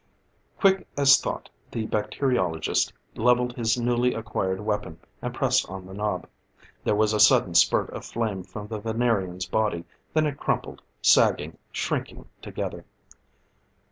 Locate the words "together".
12.41-12.83